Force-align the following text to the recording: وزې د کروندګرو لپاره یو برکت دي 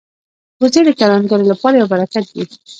وزې 0.61 0.81
د 0.85 0.89
کروندګرو 0.99 1.49
لپاره 1.51 1.75
یو 1.75 1.89
برکت 1.93 2.25
دي 2.33 2.43